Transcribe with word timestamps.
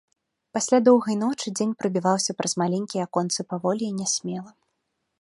Пасля 0.57 0.79
доўгай 0.87 1.15
ночы 1.25 1.53
дзень 1.59 1.77
прабіваўся 1.83 2.31
праз 2.41 2.53
маленькія 2.65 3.07
аконцы 3.11 3.41
паволі 3.53 3.85
і 3.91 3.95
нясмела. 4.03 4.51